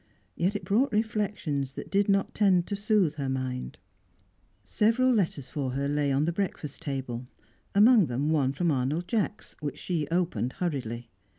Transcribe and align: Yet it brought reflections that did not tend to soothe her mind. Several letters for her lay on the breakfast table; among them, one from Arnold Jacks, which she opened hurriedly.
Yet 0.35 0.55
it 0.55 0.65
brought 0.65 0.91
reflections 0.91 1.73
that 1.73 1.91
did 1.91 2.09
not 2.09 2.33
tend 2.33 2.65
to 2.65 2.75
soothe 2.75 3.13
her 3.17 3.29
mind. 3.29 3.77
Several 4.63 5.13
letters 5.13 5.47
for 5.47 5.73
her 5.73 5.87
lay 5.87 6.11
on 6.11 6.25
the 6.25 6.33
breakfast 6.33 6.81
table; 6.81 7.27
among 7.75 8.07
them, 8.07 8.31
one 8.31 8.51
from 8.51 8.71
Arnold 8.71 9.07
Jacks, 9.07 9.55
which 9.59 9.77
she 9.77 10.07
opened 10.09 10.53
hurriedly. 10.53 11.11